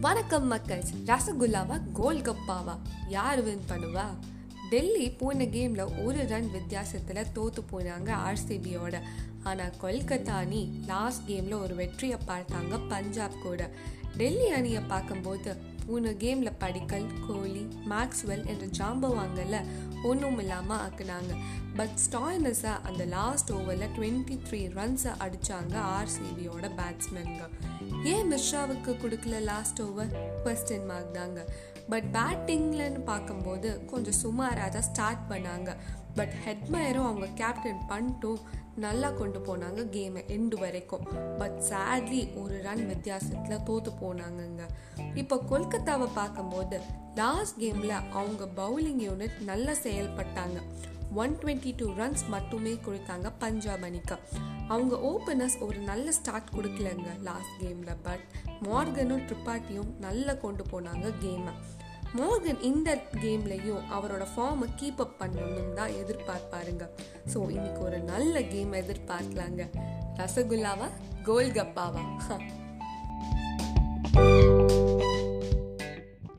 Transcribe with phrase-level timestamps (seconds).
[0.00, 0.82] வணக்கம் மக்கள்.
[1.06, 4.04] ரசகுல்லாவா கோல் கப்பாவா யார் வின் பண்ணுவா?
[4.70, 8.96] டெல்லி போன கேமில் ஒரு ரன் வித்தியாசத்தில் தோற்று போனாங்க ஆர்சிபியோட.
[9.42, 13.70] ஆனால் கொல்கத்தா அணி லாஸ்ட் கேமில் ஒரு வெற்றியை பார்த்தாங்க பஞ்சாப் கூட.
[14.16, 15.52] டெல்லி அணியை பார்க்கும்போது
[15.86, 19.58] போன கேமில் படிக்கல் கோலி மேக்ஸ்வெல் என்ற ஜாம்பவாங்கல்ல
[20.04, 21.32] ஒன்றும் இல்லாமல் ஆக்குனாங்க.
[21.76, 27.44] பட் ஸ்டாய்னஸை அந்த லாஸ்ட் ஓவரில் டுவெண்ட்டி த்ரீ ரன்ஸை அடித்தாங்க ஆர்சிபியோட பேட்ஸ்மேனுங்க
[28.04, 30.12] ஏன் மிர்ஷாவுக்கு கொடுக்கல லாஸ்ட் ஓவர்
[30.44, 31.40] கொஸ்டின் மார்க் தாங்க.
[31.88, 35.76] பட் பேட்டிங்லன்னு பார்க்கும்போது கொஞ்சம் சுமாராக தான் ஸ்டார்ட் பண்ணாங்க.
[36.14, 38.40] பட் ஹெட்மயரும் அவங்க கேப்டன் பண்ணிட்டும்.
[38.84, 41.06] நல்லா கொண்டு போனாங்க கேமை எண்டு வரைக்கும்.
[41.38, 44.64] பட் சேட்லி ஒரு ரன் வித்தியாசத்தில் தோற்று போனாங்கங்க.
[45.22, 46.78] இப்போ கொல்கத்தாவை பார்க்கும்போது
[47.20, 50.60] லாஸ்ட் கேமில் அவங்க பவுலிங் யூனிட் நல்லா செயல்பட்டாங்க.
[51.22, 54.16] ஒன் டுவெண்ட்டி டூ ரன்ஸ் மட்டுமே கொடுத்தாங்க பஞ்சாப் அணிக்கு.
[54.74, 58.24] அவங்க ஓப்பனர்ஸ் ஒரு நல்ல ஸ்டார்ட் கொடுக்கலங்க லாஸ்ட் கேமில் பட்
[58.66, 61.54] மார்கனும் ட்ரிப்பாட்டியும் நல்லா கொண்டு போனாங்க கேமை
[62.14, 66.88] மோர்கன் இந்த கேம்லையும் அவரோட ஃபார்மை கீப் அப் பண்ணணும்னு தான் எதிர்பார்ப்பாருங்க
[67.34, 69.68] ஸோ இன்னைக்கு ஒரு நல்ல கேம் எதிர்பார்க்கலாங்க.
[70.16, 70.88] ரசகுல்லாவா?
[71.24, 72.02] கோல்கப்பாவா?